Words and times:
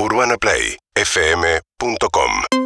UrbanaPlayFM.com 0.00 2.57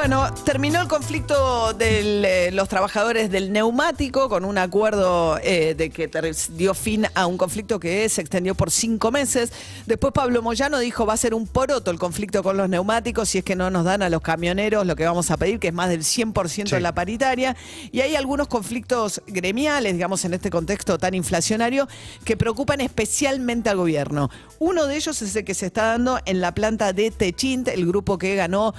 Bueno, 0.00 0.32
terminó 0.46 0.80
el 0.80 0.88
conflicto 0.88 1.74
de 1.74 2.46
eh, 2.46 2.52
los 2.52 2.70
trabajadores 2.70 3.30
del 3.30 3.52
neumático 3.52 4.30
con 4.30 4.46
un 4.46 4.56
acuerdo 4.56 5.38
eh, 5.42 5.74
de 5.74 5.90
que 5.90 6.10
dio 6.56 6.72
fin 6.72 7.06
a 7.14 7.26
un 7.26 7.36
conflicto 7.36 7.78
que 7.78 8.08
se 8.08 8.22
extendió 8.22 8.54
por 8.54 8.70
cinco 8.70 9.10
meses. 9.10 9.52
Después 9.84 10.14
Pablo 10.14 10.40
Moyano 10.40 10.78
dijo 10.78 11.04
va 11.04 11.12
a 11.12 11.16
ser 11.18 11.34
un 11.34 11.46
poroto 11.46 11.90
el 11.90 11.98
conflicto 11.98 12.42
con 12.42 12.56
los 12.56 12.70
neumáticos 12.70 13.28
si 13.28 13.36
es 13.36 13.44
que 13.44 13.54
no 13.54 13.68
nos 13.68 13.84
dan 13.84 14.00
a 14.00 14.08
los 14.08 14.22
camioneros 14.22 14.86
lo 14.86 14.96
que 14.96 15.04
vamos 15.04 15.30
a 15.30 15.36
pedir, 15.36 15.58
que 15.58 15.68
es 15.68 15.74
más 15.74 15.90
del 15.90 16.00
100% 16.00 16.74
en 16.74 16.82
la 16.82 16.94
paritaria. 16.94 17.54
Y 17.92 18.00
hay 18.00 18.16
algunos 18.16 18.48
conflictos 18.48 19.20
gremiales, 19.26 19.92
digamos, 19.92 20.24
en 20.24 20.32
este 20.32 20.48
contexto 20.48 20.96
tan 20.96 21.12
inflacionario, 21.12 21.86
que 22.24 22.38
preocupan 22.38 22.80
especialmente 22.80 23.68
al 23.68 23.76
gobierno. 23.76 24.30
Uno 24.60 24.86
de 24.86 24.96
ellos 24.96 25.20
es 25.20 25.36
el 25.36 25.44
que 25.44 25.52
se 25.52 25.66
está 25.66 25.88
dando 25.88 26.18
en 26.24 26.40
la 26.40 26.54
planta 26.54 26.94
de 26.94 27.10
Techint, 27.10 27.68
el 27.68 27.86
grupo 27.86 28.16
que 28.16 28.34
ganó 28.34 28.72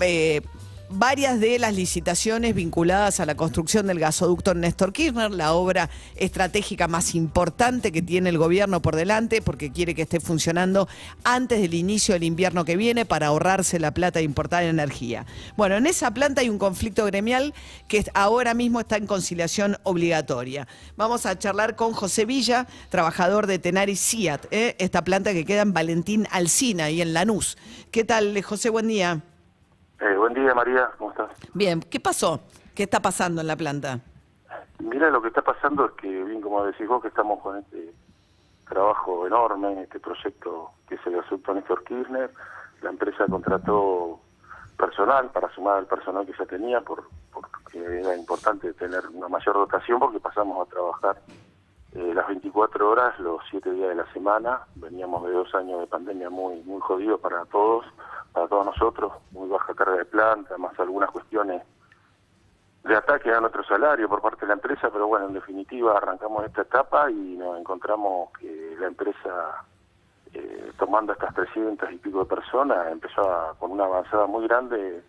eh, 0.00 0.40
varias 0.88 1.40
de 1.40 1.58
las 1.58 1.74
licitaciones 1.74 2.54
vinculadas 2.54 3.20
a 3.20 3.26
la 3.26 3.34
construcción 3.34 3.86
del 3.86 3.98
gasoducto 3.98 4.54
Néstor 4.54 4.92
Kirchner, 4.92 5.30
la 5.30 5.52
obra 5.52 5.90
estratégica 6.14 6.88
más 6.88 7.14
importante 7.14 7.92
que 7.92 8.02
tiene 8.02 8.30
el 8.30 8.38
gobierno 8.38 8.82
por 8.82 8.96
delante, 8.96 9.42
porque 9.42 9.72
quiere 9.72 9.94
que 9.94 10.02
esté 10.02 10.20
funcionando 10.20 10.88
antes 11.24 11.60
del 11.60 11.74
inicio 11.74 12.14
del 12.14 12.24
invierno 12.24 12.64
que 12.64 12.76
viene 12.76 13.04
para 13.04 13.28
ahorrarse 13.28 13.78
la 13.78 13.92
plata 13.92 14.18
de 14.18 14.24
importar 14.24 14.64
energía. 14.64 15.26
Bueno, 15.56 15.76
en 15.76 15.86
esa 15.86 16.12
planta 16.12 16.40
hay 16.40 16.48
un 16.48 16.58
conflicto 16.58 17.04
gremial 17.04 17.54
que 17.88 18.04
ahora 18.14 18.54
mismo 18.54 18.80
está 18.80 18.96
en 18.96 19.06
conciliación 19.06 19.78
obligatoria. 19.82 20.68
Vamos 20.96 21.26
a 21.26 21.38
charlar 21.38 21.76
con 21.76 21.92
José 21.92 22.24
Villa, 22.24 22.66
trabajador 22.90 23.46
de 23.46 23.58
Tenaris 23.58 24.00
Ciat, 24.00 24.46
¿eh? 24.50 24.76
esta 24.78 25.04
planta 25.04 25.32
que 25.32 25.44
queda 25.44 25.62
en 25.62 25.72
Valentín 25.72 26.26
Alsina 26.30 26.90
y 26.90 27.02
en 27.02 27.12
Lanús. 27.12 27.56
¿Qué 27.90 28.04
tal, 28.04 28.40
José? 28.42 28.70
Buen 28.70 28.88
día. 28.88 29.22
Eh, 30.00 30.14
buen 30.16 30.34
día, 30.34 30.54
María, 30.54 30.90
¿cómo 30.98 31.10
estás? 31.10 31.30
Bien, 31.54 31.80
¿qué 31.80 32.00
pasó? 32.00 32.40
¿Qué 32.74 32.82
está 32.82 33.00
pasando 33.00 33.40
en 33.40 33.46
la 33.46 33.56
planta? 33.56 34.00
Mira, 34.78 35.10
lo 35.10 35.22
que 35.22 35.28
está 35.28 35.40
pasando 35.42 35.86
es 35.86 35.92
que, 35.92 36.24
bien 36.24 36.42
como 36.42 36.64
decís 36.64 36.86
vos, 36.86 37.00
que 37.00 37.08
estamos 37.08 37.40
con 37.40 37.56
este 37.56 37.94
trabajo 38.68 39.26
enorme, 39.26 39.82
este 39.82 39.98
proyecto 39.98 40.70
que 40.88 40.96
es 40.96 41.06
el 41.06 41.16
gasoducto 41.16 41.54
Néstor 41.54 41.84
Kirchner. 41.84 42.30
La 42.82 42.90
empresa 42.90 43.24
contrató 43.26 44.20
personal 44.76 45.30
para 45.30 45.50
sumar 45.54 45.78
al 45.78 45.86
personal 45.86 46.26
que 46.26 46.34
ya 46.38 46.44
tenía, 46.44 46.80
por, 46.82 47.08
porque 47.32 47.78
era 47.78 48.14
importante 48.14 48.74
tener 48.74 49.06
una 49.08 49.28
mayor 49.28 49.54
dotación 49.54 49.98
porque 49.98 50.20
pasamos 50.20 50.66
a 50.66 50.70
trabajar 50.70 51.22
eh, 51.94 52.12
las 52.14 52.28
24 52.28 52.90
horas, 52.90 53.18
los 53.18 53.40
7 53.50 53.70
días 53.72 53.88
de 53.88 53.94
la 53.94 54.12
semana. 54.12 54.60
Veníamos 54.74 55.24
de 55.24 55.32
dos 55.32 55.54
años 55.54 55.80
de 55.80 55.86
pandemia 55.86 56.28
muy, 56.28 56.60
muy 56.64 56.80
jodidos 56.80 57.18
para 57.20 57.46
todos, 57.46 57.86
para 58.36 58.48
todos 58.48 58.66
nosotros, 58.66 59.12
muy 59.30 59.48
baja 59.48 59.72
carga 59.74 59.96
de 59.96 60.04
planta, 60.04 60.58
más 60.58 60.78
algunas 60.78 61.10
cuestiones 61.10 61.62
de 62.84 62.94
ataque 62.94 63.32
a 63.32 63.40
nuestro 63.40 63.64
salario 63.64 64.10
por 64.10 64.20
parte 64.20 64.42
de 64.42 64.48
la 64.48 64.52
empresa, 64.52 64.90
pero 64.92 65.06
bueno, 65.06 65.24
en 65.28 65.32
definitiva 65.32 65.96
arrancamos 65.96 66.44
esta 66.44 66.60
etapa 66.60 67.10
y 67.10 67.14
nos 67.38 67.58
encontramos 67.58 68.28
que 68.38 68.76
la 68.78 68.88
empresa, 68.88 69.64
eh, 70.34 70.70
tomando 70.78 71.14
estas 71.14 71.34
300 71.34 71.90
y 71.92 71.96
pico 71.96 72.18
de 72.18 72.26
personas, 72.26 72.92
empezó 72.92 73.22
a- 73.22 73.54
con 73.58 73.70
una 73.72 73.84
avanzada 73.86 74.26
muy 74.26 74.46
grande 74.46 75.02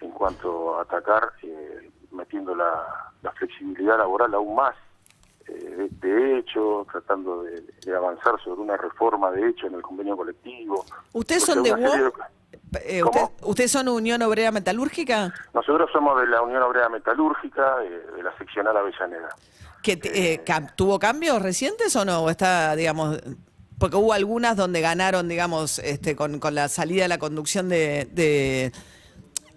en 0.00 0.10
cuanto 0.12 0.78
a 0.78 0.82
atacar, 0.82 1.32
eh, 1.42 1.90
metiendo 2.12 2.54
la, 2.54 2.86
la 3.22 3.32
flexibilidad 3.32 3.98
laboral 3.98 4.32
aún 4.34 4.54
más. 4.54 4.76
eh, 5.48 5.88
de, 6.00 6.08
de 6.08 6.38
hecho, 6.38 6.86
tratando 6.92 7.42
de, 7.42 7.62
de 7.84 7.96
avanzar 7.96 8.40
sobre 8.44 8.60
una 8.60 8.76
reforma 8.76 9.32
de 9.32 9.48
hecho 9.48 9.66
en 9.66 9.74
el 9.74 9.82
convenio 9.82 10.16
colectivo. 10.16 10.84
¿Ustedes 11.12 11.42
son 11.44 11.64
de 11.64 11.70
UOM? 11.72 12.12
Eh, 12.84 13.00
¿Cómo? 13.02 13.24
usted- 13.24 13.46
¿Ustedes 13.46 13.70
son 13.72 13.88
Unión 13.88 14.22
Obrera 14.22 14.52
Metalúrgica? 14.52 15.32
Nosotros 15.54 15.90
somos 15.92 16.20
de 16.20 16.26
la 16.28 16.40
Unión 16.42 16.62
Obrera 16.62 16.88
Metalúrgica, 16.88 17.76
eh, 17.82 18.02
de 18.16 18.22
la 18.22 18.36
seccional 18.38 18.76
Avellaneda. 18.76 19.28
¿Que 19.82 19.98
eh, 20.04 20.44
¿Tuvo 20.76 20.98
cambios 20.98 21.40
recientes 21.42 21.94
o 21.96 22.04
no? 22.04 22.20
¿O 22.24 22.30
está, 22.30 22.76
digamos, 22.76 23.18
porque 23.78 23.96
hubo 23.96 24.12
algunas 24.12 24.56
donde 24.56 24.80
ganaron, 24.82 25.26
digamos, 25.26 25.78
este, 25.78 26.14
con, 26.14 26.38
con 26.38 26.54
la 26.54 26.68
salida 26.68 27.02
de 27.04 27.08
la 27.08 27.18
conducción 27.18 27.68
de, 27.70 28.06
de, 28.12 28.72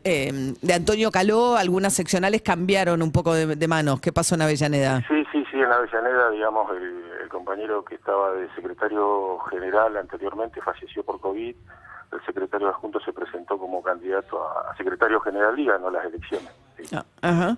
eh, 0.05 0.53
de 0.61 0.73
Antonio 0.73 1.11
Caló, 1.11 1.57
algunas 1.57 1.93
seccionales 1.93 2.41
cambiaron 2.41 3.01
un 3.01 3.11
poco 3.11 3.33
de, 3.33 3.55
de 3.57 3.67
manos. 3.67 3.99
¿Qué 3.99 4.13
pasó 4.13 4.35
en 4.35 4.43
Avellaneda? 4.43 5.03
Sí, 5.09 5.23
sí, 5.31 5.43
sí, 5.51 5.57
en 5.57 5.71
Avellaneda, 5.71 6.29
digamos, 6.31 6.71
el, 6.71 7.03
el 7.21 7.29
compañero 7.29 7.83
que 7.83 7.95
estaba 7.95 8.31
de 8.33 8.47
secretario 8.55 9.39
general 9.51 9.97
anteriormente 9.97 10.61
falleció 10.61 11.03
por 11.03 11.19
COVID. 11.19 11.55
El 12.13 12.23
secretario 12.25 12.69
adjunto 12.69 12.99
se 12.99 13.11
presentó 13.11 13.57
como 13.57 13.81
candidato 13.81 14.47
a, 14.47 14.75
secretario 14.77 15.19
general 15.19 15.57
y 15.57 15.65
ganó 15.65 15.89
las 15.89 16.05
elecciones. 16.05 16.51
Ah, 16.91 17.05
Ajá. 17.21 17.57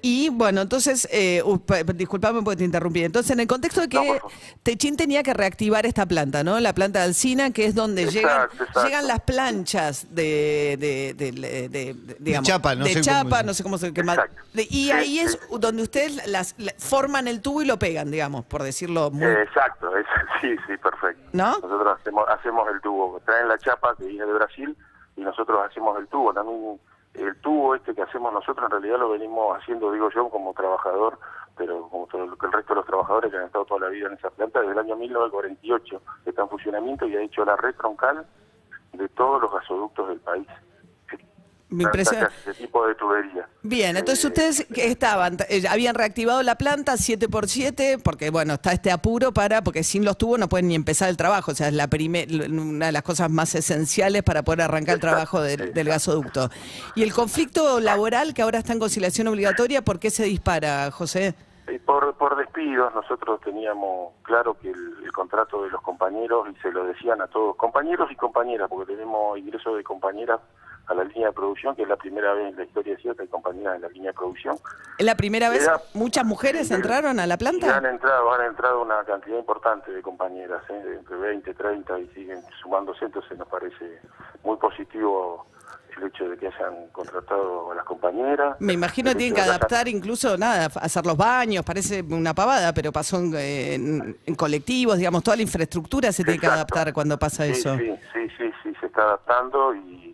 Y 0.00 0.28
bueno, 0.28 0.60
entonces, 0.60 1.08
eh, 1.10 1.42
uh, 1.44 1.58
disculpame 1.92 2.40
porque 2.42 2.58
te 2.58 2.64
interrumpí. 2.64 3.02
Entonces, 3.02 3.32
en 3.32 3.40
el 3.40 3.48
contexto 3.48 3.80
de 3.80 3.88
No, 3.88 4.00
que 4.02 4.06
favor. 4.20 4.32
Techín 4.62 4.96
tenía 4.96 5.24
que 5.24 5.34
reactivar 5.34 5.86
esta 5.86 6.06
planta, 6.06 6.44
¿no? 6.44 6.60
La 6.60 6.72
planta 6.72 7.00
de 7.00 7.06
Alcina, 7.06 7.50
que 7.50 7.64
es 7.64 7.74
donde 7.74 8.06
llegan, 8.06 8.48
Exacto, 8.52 8.84
llegan 8.84 9.08
las 9.08 9.20
planchas 9.22 10.06
de, 10.14 10.76
de, 10.78 11.14
de- 11.14 11.32
de- 11.32 11.68
de- 11.68 11.94
de- 11.94 12.16
digamos, 12.20 12.46
chapa, 12.46 12.76
no 12.76 12.84
de 12.84 12.92
sé 12.92 13.00
chapa, 13.00 13.38
cómo- 13.38 13.42
no 13.42 13.54
sé 13.54 13.62
cómo 13.64 13.76
se. 13.76 13.90
De- 13.90 14.62
Y 14.70 14.84
Sí, 14.84 14.90
ahí 14.92 15.18
es 15.18 15.32
sí. 15.32 15.38
donde 15.58 15.82
ustedes 15.82 16.24
las, 16.28 16.54
la- 16.58 16.74
forman 16.78 17.26
el 17.26 17.40
tubo 17.40 17.60
y 17.62 17.64
lo 17.66 17.76
pegan, 17.80 18.08
digamos, 18.12 18.44
por 18.44 18.62
decirlo 18.62 19.10
muy... 19.10 19.26
Exacto, 19.26 19.96
es- 19.96 20.06
sí, 20.40 20.54
sí, 20.68 20.76
perfecto. 20.76 21.28
¿No? 21.32 21.54
Nosotros 21.60 21.98
hacemos, 22.00 22.24
hacemos 22.28 22.68
el 22.72 22.80
tubo, 22.82 23.20
traen 23.26 23.48
la 23.48 23.58
chapa 23.58 23.96
que 23.98 24.04
viene 24.04 24.24
de 24.26 24.32
Brasil 24.32 24.76
y 25.16 25.22
nosotros 25.22 25.58
hacemos 25.68 25.98
el 25.98 26.06
tubo. 26.06 26.32
También 26.32 26.78
el 27.22 27.40
tubo 27.40 27.74
este 27.74 27.94
que 27.94 28.02
hacemos 28.02 28.32
nosotros 28.32 28.64
en 28.64 28.70
realidad 28.70 28.98
lo 28.98 29.10
venimos 29.10 29.56
haciendo, 29.56 29.92
digo 29.92 30.10
yo, 30.10 30.28
como 30.28 30.52
trabajador, 30.54 31.18
pero 31.56 31.88
como 31.88 32.06
todo 32.06 32.24
el 32.24 32.52
resto 32.52 32.74
de 32.74 32.76
los 32.76 32.86
trabajadores 32.86 33.30
que 33.30 33.36
han 33.36 33.44
estado 33.44 33.64
toda 33.64 33.80
la 33.80 33.88
vida 33.88 34.06
en 34.06 34.14
esa 34.14 34.30
planta 34.30 34.60
desde 34.60 34.72
el 34.72 34.78
año 34.78 34.96
1948, 34.96 36.02
que 36.24 36.30
está 36.30 36.42
en 36.42 36.48
funcionamiento 36.48 37.06
y 37.06 37.16
ha 37.16 37.22
hecho 37.22 37.44
la 37.44 37.56
red 37.56 37.74
troncal 37.74 38.26
de 38.92 39.08
todos 39.10 39.42
los 39.42 39.52
gasoductos 39.52 40.08
del 40.08 40.20
país. 40.20 40.46
Me 41.70 41.84
impresiona. 41.84 42.30
Ese 42.46 42.54
tipo 42.54 42.86
de 42.86 42.94
tubería. 42.94 43.46
Bien, 43.62 43.96
entonces 43.96 44.24
Eh, 44.24 44.28
ustedes 44.28 44.66
que 44.72 44.86
estaban, 44.86 45.36
eh, 45.50 45.62
habían 45.68 45.94
reactivado 45.94 46.42
la 46.42 46.56
planta 46.56 46.96
7x7, 46.96 48.00
porque 48.02 48.30
bueno, 48.30 48.54
está 48.54 48.72
este 48.72 48.90
apuro 48.90 49.32
para, 49.32 49.62
porque 49.62 49.82
sin 49.82 50.04
los 50.04 50.16
tubos 50.16 50.38
no 50.38 50.48
pueden 50.48 50.68
ni 50.68 50.74
empezar 50.74 51.10
el 51.10 51.18
trabajo, 51.18 51.50
o 51.50 51.54
sea, 51.54 51.68
es 51.68 51.74
la 51.74 51.88
primer, 51.88 52.28
una 52.50 52.86
de 52.86 52.92
las 52.92 53.02
cosas 53.02 53.30
más 53.30 53.54
esenciales 53.54 54.22
para 54.22 54.42
poder 54.42 54.62
arrancar 54.62 54.94
el 54.94 55.00
trabajo 55.00 55.42
del, 55.42 55.72
gasoducto. 55.88 56.48
Y 56.94 57.02
el 57.02 57.12
conflicto 57.12 57.80
laboral 57.80 58.32
que 58.32 58.42
ahora 58.42 58.58
está 58.58 58.72
en 58.72 58.78
conciliación 58.78 59.28
obligatoria, 59.28 59.82
¿por 59.82 59.98
qué 59.98 60.10
se 60.10 60.24
dispara, 60.24 60.90
José? 60.90 61.34
Por, 61.84 62.14
por 62.14 62.36
despidos, 62.36 62.94
nosotros 62.94 63.40
teníamos 63.42 64.14
claro 64.22 64.56
que 64.58 64.70
el, 64.70 64.96
el 65.04 65.12
contrato 65.12 65.62
de 65.62 65.70
los 65.70 65.82
compañeros, 65.82 66.48
y 66.50 66.58
se 66.60 66.72
lo 66.72 66.84
decían 66.84 67.20
a 67.20 67.26
todos, 67.26 67.56
compañeros 67.56 68.10
y 68.10 68.16
compañeras, 68.16 68.68
porque 68.70 68.94
tenemos 68.94 69.36
ingresos 69.36 69.76
de 69.76 69.84
compañeras 69.84 70.40
a 70.88 70.94
la 70.94 71.04
línea 71.04 71.28
de 71.28 71.32
producción, 71.34 71.76
que 71.76 71.82
es 71.82 71.88
la 71.88 71.96
primera 71.96 72.32
vez 72.32 72.48
en 72.50 72.56
la 72.56 72.64
historia 72.64 72.96
de 72.96 73.02
que 73.14 73.22
hay 73.22 73.28
compañeras 73.28 73.76
en 73.76 73.82
la 73.82 73.88
línea 73.88 74.10
de 74.10 74.14
producción. 74.14 74.56
¿Es 74.96 75.04
la 75.04 75.14
primera 75.16 75.50
vez 75.50 75.62
Era- 75.64 75.80
muchas 75.94 76.24
mujeres 76.24 76.70
entraron 76.70 77.20
a 77.20 77.26
la 77.26 77.34
Y 77.34 77.34
han 77.34 77.38
planta? 77.38 77.88
entrado, 77.90 78.32
han 78.32 78.46
entrado 78.46 78.82
una 78.82 79.04
cantidad 79.04 79.38
importante 79.38 79.92
de 79.92 80.00
compañeras, 80.02 80.62
¿eh? 80.70 80.96
entre 80.98 81.16
20, 81.16 81.54
30, 81.54 81.98
y 82.00 82.06
siguen 82.08 82.40
sumándose, 82.62 83.04
entonces 83.04 83.36
nos 83.38 83.48
parece 83.48 84.00
muy 84.42 84.56
positivo 84.56 85.46
el 85.98 86.04
hecho 86.06 86.28
de 86.28 86.36
que 86.38 86.46
hayan 86.46 86.86
contratado 86.92 87.72
a 87.72 87.74
las 87.74 87.84
compañeras. 87.84 88.56
Me 88.60 88.72
imagino 88.72 89.14
tienen 89.16 89.34
que 89.34 89.40
hayan- 89.40 89.56
adaptar 89.56 89.88
incluso, 89.88 90.38
nada, 90.38 90.66
hacer 90.80 91.04
los 91.04 91.16
baños, 91.16 91.64
parece 91.64 92.02
una 92.02 92.32
pavada, 92.34 92.72
pero 92.72 92.92
pasó 92.92 93.18
en, 93.18 93.34
en- 93.34 94.16
en 94.24 94.34
colectivos, 94.36 94.96
digamos, 94.96 95.22
toda 95.24 95.36
la 95.36 95.42
infraestructura 95.42 96.12
se 96.12 96.22
tiene 96.24 96.38
que 96.38 96.46
Exacto. 96.46 96.74
adaptar 96.76 96.94
cuando 96.94 97.18
pasa 97.18 97.44
Sí, 97.46 97.50
eso. 97.50 97.76
Sí, 97.76 97.90
sí, 98.14 98.28
sí, 98.38 98.50
sí, 98.62 98.72
se 98.80 98.86
está 98.86 99.02
adaptando 99.02 99.74
y, 99.74 100.07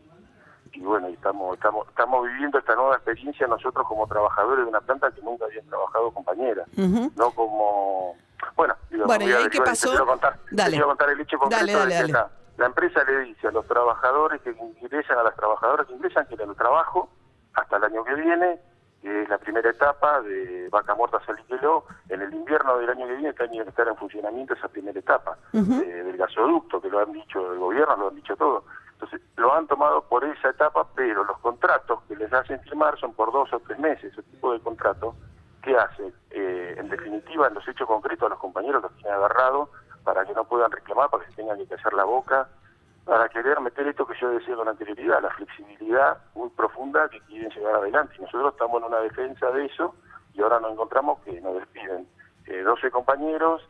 y 0.75 0.81
bueno, 0.81 1.06
estamos, 1.09 1.55
estamos, 1.55 1.88
estamos 1.88 2.26
viviendo 2.26 2.59
esta 2.59 2.75
nueva 2.75 2.97
experiencia 2.97 3.47
nosotros 3.47 3.87
como 3.87 4.06
trabajadores 4.06 4.65
de 4.65 4.71
una 4.71 4.81
planta 4.81 5.11
que 5.12 5.21
nunca 5.23 5.44
habían 5.47 5.67
trabajado 5.67 6.11
compañeras, 6.12 6.67
no 6.76 7.31
como, 7.31 8.17
bueno, 8.56 8.75
digo, 8.91 9.06
Bueno, 9.06 9.25
voy 9.25 9.32
¿y 9.32 9.35
a- 9.35 9.38
ahí 9.38 9.44
qué 9.44 9.59
te 9.59 9.65
pasó? 9.65 9.91
quiero 9.91 10.06
contar, 10.06 10.38
te 10.50 10.56
Dale. 10.56 10.71
quiero 10.73 10.87
contar 10.88 11.11
el 11.11 11.21
hecho 11.21 11.38
concreto 11.38 11.65
Dale, 11.67 11.73
dale, 11.94 12.12
dale. 12.12 12.29
La 12.56 12.67
empresa 12.67 13.03
le 13.05 13.19
dice 13.21 13.49
a 13.49 13.50
los 13.50 13.67
trabajadores 13.67 14.41
que 14.43 14.50
ingresan, 14.50 15.19
a 15.19 15.23
las 15.25 15.35
trabajadoras 15.37 15.87
que 15.87 15.93
ingresan, 15.93 16.26
que 16.26 16.35
el 16.35 16.55
trabajo 16.56 17.09
hasta 17.55 17.77
el 17.79 17.85
año 17.85 18.05
que 18.05 18.15
viene, 18.15 18.61
que 19.03 19.23
es 19.23 19.29
la 19.29 19.38
primera 19.38 19.69
etapa 19.69 20.20
de 20.23 20.69
Vaca 20.70 20.94
Muerta 20.94 21.20
Saliqueló, 21.27 21.85
en 22.09 22.23
el 22.23 22.32
invierno 22.32 22.79
del 22.79 22.91
año 22.91 23.06
que 23.06 23.15
viene 23.17 23.32
tiene 23.32 23.65
que 23.65 23.70
estar 23.70 23.88
en 23.88 23.97
funcionamiento 23.97 24.55
esa 24.55 24.69
primera 24.69 24.99
etapa 24.99 25.37
eh, 25.53 25.59
del 25.59 26.17
gasoducto, 26.17 26.81
que 26.81 26.88
lo 26.88 27.00
han 27.00 27.12
dicho 27.12 27.53
el 27.53 27.59
gobierno, 27.59 27.97
lo 27.97 28.09
han 28.09 28.15
dicho 28.17 28.37
todo. 28.37 28.65
Entonces, 28.94 29.20
lo 29.37 29.55
han 29.55 29.67
tomado 29.67 30.02
por 30.02 30.25
esa 30.25 30.50
etapa, 30.50 30.87
pero 30.94 31.25
los 31.25 31.38
contratos 31.38 32.00
que 32.08 32.17
les 32.17 32.32
hacen 32.32 32.61
firmar 32.62 32.99
son 32.99 33.12
por 33.14 33.32
dos 33.32 33.52
o 33.52 33.61
tres 33.61 33.79
meses, 33.79 34.12
ese 34.12 34.23
tipo 34.23 34.52
de 34.52 34.61
contratos. 34.61 35.14
¿Qué 35.62 35.76
hacen? 35.76 36.12
Eh, 36.31 36.75
en 36.79 36.88
definitiva, 36.88 37.49
en 37.49 37.55
los 37.55 37.67
hechos 37.67 37.87
concretos, 37.87 38.26
a 38.26 38.31
los 38.31 38.38
compañeros 38.38 38.82
los 38.82 38.93
tienen 38.96 39.14
agarrado 39.14 39.70
para 40.05 40.25
que 40.25 40.35
no 40.35 40.44
puedan 40.44 40.70
reclamar, 40.70 41.11
para 41.11 41.25
que 41.25 41.32
tengan 41.32 41.56
que 41.58 41.67
callar 41.67 41.94
la 41.94 42.05
boca, 42.05 42.49
para 43.05 43.29
querer 43.29 43.61
meter 43.61 43.87
esto 43.88 44.06
que 44.06 44.19
yo 44.20 44.31
decía 44.31 44.55
con 44.56 44.69
anterioridad, 44.69 45.23
la 45.23 45.31
flexibilidad 45.31 46.19
muy 46.35 46.49
profunda 46.50 47.08
que 47.08 47.20
quieren 47.23 47.50
llevar 47.50 47.76
adelante. 47.76 48.14
Y 48.19 48.23
nosotros 48.23 48.52
estamos 48.52 48.81
en 48.81 48.88
una 48.88 49.00
defensa 49.00 49.50
de 49.50 49.67
eso 49.67 49.94
y 50.35 50.43
ahora 50.43 50.61
nos 50.61 50.73
encontramos 50.73 51.20
que 51.20 51.41
nos 51.41 51.55
despiden 51.56 52.06
eh, 52.46 52.62
12 52.62 52.91
compañeros 52.91 53.62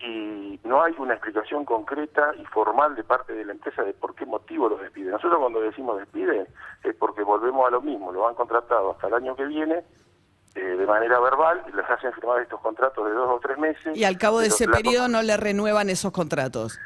y 0.00 0.60
no 0.64 0.82
hay 0.82 0.94
una 0.98 1.14
explicación 1.14 1.64
concreta 1.64 2.32
y 2.38 2.44
formal 2.46 2.94
de 2.94 3.04
parte 3.04 3.32
de 3.32 3.44
la 3.44 3.52
empresa 3.52 3.82
de 3.82 3.92
por 3.94 4.14
qué 4.14 4.24
motivo 4.26 4.68
los 4.68 4.80
despiden. 4.80 5.10
Nosotros 5.12 5.38
cuando 5.40 5.60
decimos 5.60 5.98
despiden 5.98 6.46
es 6.84 6.94
porque 6.96 7.22
volvemos 7.22 7.66
a 7.66 7.70
lo 7.70 7.80
mismo, 7.80 8.12
lo 8.12 8.28
han 8.28 8.34
contratado 8.34 8.92
hasta 8.92 9.08
el 9.08 9.14
año 9.14 9.34
que 9.36 9.44
viene 9.46 9.82
eh, 10.54 10.60
de 10.60 10.86
manera 10.86 11.20
verbal, 11.20 11.62
y 11.72 11.76
les 11.76 11.88
hacen 11.88 12.12
firmar 12.14 12.40
estos 12.40 12.60
contratos 12.60 13.04
de 13.06 13.12
dos 13.12 13.28
o 13.28 13.38
tres 13.40 13.58
meses. 13.58 13.96
Y 13.96 14.04
al 14.04 14.18
cabo 14.18 14.40
de 14.40 14.48
ese 14.48 14.66
periodo 14.68 15.06
no 15.08 15.22
le 15.22 15.36
renuevan 15.36 15.90
esos 15.90 16.10
contratos. 16.12 16.78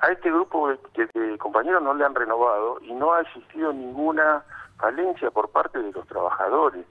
a 0.00 0.08
este 0.12 0.30
grupo 0.30 0.68
de, 0.68 0.78
de- 1.14 1.20
de 1.20 1.38
compañeros 1.38 1.82
no 1.82 1.92
le 1.94 2.04
han 2.04 2.14
renovado 2.14 2.78
y 2.82 2.92
no 2.94 3.12
ha 3.14 3.20
existido 3.22 3.72
ninguna 3.72 4.44
falencia 4.78 5.30
por 5.30 5.50
parte 5.50 5.78
de 5.80 5.90
los 5.92 6.06
trabajadores. 6.06 6.86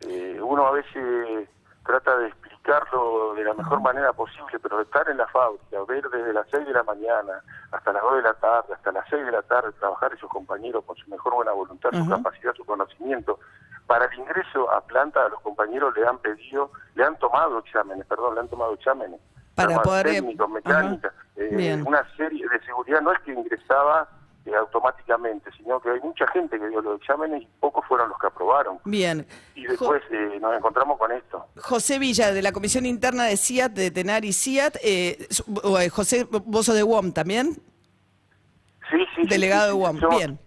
Eh, 0.00 0.40
uno 0.42 0.66
a 0.66 0.70
veces 0.72 1.48
trata 1.84 2.16
de 2.18 2.28
explicarlo 2.66 3.34
de 3.34 3.44
la 3.44 3.54
mejor 3.54 3.80
manera 3.80 4.12
posible, 4.12 4.58
pero 4.60 4.80
estar 4.80 5.08
en 5.08 5.18
la 5.18 5.26
fábrica, 5.28 5.78
ver 5.86 6.08
desde 6.10 6.32
las 6.32 6.46
6 6.50 6.66
de 6.66 6.72
la 6.72 6.82
mañana 6.82 7.40
hasta 7.70 7.92
las 7.92 8.02
2 8.02 8.16
de 8.16 8.22
la 8.22 8.34
tarde, 8.34 8.74
hasta 8.74 8.92
las 8.92 9.04
6 9.08 9.24
de 9.24 9.32
la 9.32 9.42
tarde, 9.42 9.70
trabajar 9.78 10.12
esos 10.12 10.28
compañeros 10.30 10.84
con 10.84 10.96
su 10.96 11.08
mejor 11.08 11.34
buena 11.34 11.52
voluntad, 11.52 11.90
su 11.92 12.00
Ujú. 12.00 12.10
capacidad, 12.10 12.52
su 12.54 12.64
conocimiento. 12.64 13.38
Para 13.86 14.06
el 14.06 14.18
ingreso 14.18 14.70
a 14.72 14.80
planta 14.80 15.24
a 15.24 15.28
los 15.28 15.40
compañeros 15.42 15.94
le 15.96 16.06
han 16.06 16.18
pedido, 16.18 16.72
le 16.94 17.04
han 17.04 17.16
tomado 17.18 17.58
exámenes, 17.58 18.04
perdón, 18.06 18.34
le 18.34 18.40
han 18.40 18.48
tomado 18.48 18.74
exámenes. 18.74 19.20
Para 19.54 19.80
poder, 19.82 20.06
eh, 20.08 20.14
técnicos, 20.14 20.46
ajá. 20.46 20.54
mecánicas, 20.54 21.12
eh, 21.36 21.48
Bien. 21.52 21.86
una 21.86 22.04
serie 22.16 22.46
de 22.48 22.60
seguridad, 22.64 23.00
no 23.00 23.12
es 23.12 23.20
que 23.20 23.32
ingresaba 23.32 24.08
eh, 24.46 24.54
automáticamente, 24.56 25.50
sino 25.56 25.80
que 25.80 25.90
hay 25.90 26.00
mucha 26.00 26.26
gente 26.28 26.58
que 26.58 26.68
dio 26.68 26.80
los 26.80 27.00
exámenes 27.00 27.42
y 27.42 27.48
pocos 27.60 27.84
fueron 27.86 28.08
los 28.08 28.18
que 28.18 28.26
aprobaron. 28.28 28.78
Bien. 28.84 29.26
Y 29.54 29.64
Jo- 29.64 29.70
después 29.72 30.02
eh, 30.10 30.38
nos 30.40 30.56
encontramos 30.56 30.98
con 30.98 31.10
esto. 31.12 31.46
José 31.60 31.98
Villa, 31.98 32.32
de 32.32 32.42
la 32.42 32.52
Comisión 32.52 32.86
Interna 32.86 33.24
de 33.24 33.36
CIAT, 33.36 33.72
de 33.72 33.90
Tenar 33.90 34.24
y 34.24 34.32
CIAT. 34.32 34.76
eh, 34.82 35.26
eh, 35.80 35.88
José, 35.90 36.26
vos 36.30 36.66
sos 36.66 36.74
de 36.74 36.82
UOM 36.82 37.12
también. 37.12 37.60
Sí, 38.90 38.98
sí, 39.16 39.22
Delegado 39.28 39.72
sí, 39.72 39.78
de. 39.78 39.84
UOM, 39.84 39.98
Yo, 40.00 40.08
bien. 40.10 40.38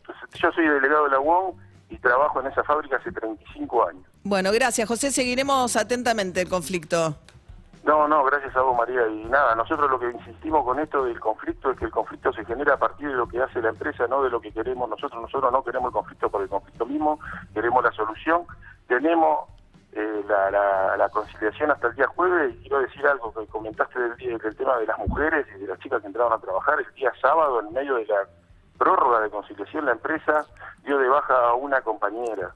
Yo 0.42 0.52
soy 0.52 0.66
delegado 0.68 1.06
de 1.06 1.12
la 1.12 1.20
UOM 1.20 1.56
y 1.90 1.98
trabajo 1.98 2.40
en 2.40 2.48
esa 2.48 2.64
fábrica 2.64 2.98
hace 2.98 3.12
35 3.12 3.88
años. 3.88 4.04
Bueno, 4.24 4.52
gracias, 4.52 4.88
José. 4.88 5.12
Seguiremos 5.12 5.76
atentamente 5.76 6.42
el 6.42 6.48
conflicto. 6.50 7.18
No, 7.90 8.08
no, 8.08 8.24
gracias 8.24 8.56
a 8.56 8.62
vos, 8.62 8.78
María. 8.78 9.08
Y 9.08 9.26
nada, 9.26 9.56
nosotros 9.56 9.90
lo 9.90 9.98
que 10.00 10.12
insistimos 10.12 10.64
con 10.64 10.78
esto 10.80 11.06
del 11.06 11.20
conflicto 11.20 11.72
es 11.72 11.80
que 11.80 11.86
el 11.86 11.92
conflicto 11.92 12.32
se 12.32 12.46
genera 12.46 12.76
a 12.76 12.78
partir 12.78 13.08
de 13.08 13.16
lo 13.16 13.28
que 13.28 13.42
hace 13.42 13.60
la 13.64 13.70
empresa, 13.70 14.06
no 14.08 14.22
de 14.22 14.30
lo 14.30 14.40
que 14.40 14.52
queremos 14.52 14.88
nosotros. 14.88 15.20
Nosotros 15.20 15.52
no 15.52 15.64
queremos 15.64 15.88
el 15.88 15.94
conflicto 15.94 16.30
por 16.30 16.44
el 16.44 16.50
conflicto 16.50 16.86
mismo, 16.86 17.20
queremos 17.52 17.84
la 17.84 17.92
solución. 17.94 18.46
Tenemos 18.88 19.50
eh, 19.94 20.24
la, 20.28 20.52
la- 20.98 21.10
conciliación 21.10 21.72
hasta 21.72 21.88
el 21.88 21.96
día 21.96 22.06
jueves 22.16 22.54
y 22.54 22.60
quiero 22.62 22.80
decir 22.82 23.08
algo 23.08 23.34
que 23.34 23.48
comentaste 23.48 24.00
del, 24.00 24.38
del 24.38 24.56
tema 24.56 24.78
de 24.78 24.86
las 24.86 25.00
mujeres 25.00 25.48
y 25.56 25.60
de 25.62 25.66
las 25.68 25.80
chicas 25.80 26.00
que 26.02 26.08
entraron 26.08 26.32
a 26.34 26.38
trabajar. 26.38 26.80
El 26.80 26.94
día 26.94 27.12
sábado, 27.20 27.60
en 27.60 27.74
medio 27.74 27.96
de 27.96 28.06
la 28.06 28.20
prórroga 28.78 29.20
de 29.22 29.32
conciliación, 29.32 29.86
la 29.88 29.94
empresa 29.94 30.46
dio 30.84 31.00
de 31.00 31.10
baja 31.10 31.34
a 31.50 31.54
una 31.56 31.82
compañera. 31.82 32.52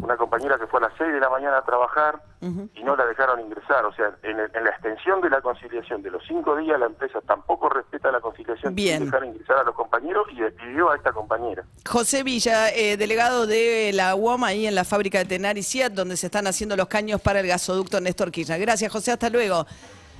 Una 0.00 0.16
compañera 0.16 0.56
que 0.58 0.66
fue 0.68 0.78
a 0.78 0.84
las 0.88 0.92
6 0.96 1.12
de 1.12 1.18
la 1.20 1.28
mañana 1.28 1.58
a 1.58 1.64
trabajar 1.64 2.22
y 2.40 2.82
no 2.84 2.94
la 2.94 3.04
dejaron 3.04 3.40
ingresar. 3.40 3.84
O 3.84 3.92
sea, 3.92 4.12
en, 4.22 4.38
el- 4.38 4.50
en 4.54 4.64
la 4.64 4.70
extensión 4.70 5.20
de 5.20 5.28
la 5.28 5.40
conciliación 5.40 6.02
de 6.02 6.10
los 6.12 6.22
cinco 6.28 6.54
días, 6.56 6.78
la 6.78 6.86
empresa 6.86 7.20
tampoco 7.26 7.68
respeta 7.68 8.12
la 8.12 8.20
conciliación 8.20 8.74
Bien. 8.76 8.98
sin 8.98 9.10
dejar 9.10 9.24
ingresar 9.26 9.58
a 9.58 9.64
los 9.64 9.74
compañeros 9.74 10.26
y 10.32 10.40
despidió 10.40 10.90
a 10.90 10.96
esta 10.96 11.12
compañera. 11.12 11.64
José 11.88 12.22
Villa, 12.22 12.70
eh, 12.70 12.96
delegado 12.96 13.46
de 13.48 13.90
la 13.92 14.14
UOM, 14.14 14.44
ahí 14.44 14.66
en 14.68 14.76
la 14.76 14.84
fábrica 14.84 15.18
de 15.18 15.24
Tenar 15.24 15.58
y 15.58 15.64
CIAT, 15.64 15.92
donde 15.92 16.16
se 16.16 16.26
están 16.26 16.46
haciendo 16.46 16.76
los 16.76 16.86
caños 16.86 17.20
para 17.20 17.40
el 17.40 17.48
gasoducto 17.48 18.00
Néstor 18.00 18.30
Kirchner. 18.30 18.60
Gracias, 18.60 18.92
José. 18.92 19.10
Hasta 19.12 19.28
luego. 19.30 19.66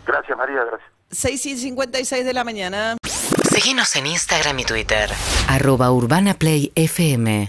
Gracias, 0.05 0.37
María, 0.37 0.65
gracias. 0.65 0.91
6 1.11 1.47
y 1.47 1.57
56 1.57 2.25
de 2.25 2.33
la 2.35 2.43
mañana. 2.43 2.97
Seguinos 3.05 3.95
en 3.97 4.07
Instagram 4.09 4.59
y 4.59 4.65
Twitter. 4.65 5.09
Arroba 5.49 5.91
Urbana 5.93 6.35
Play 6.35 6.73
FM. 6.75 7.47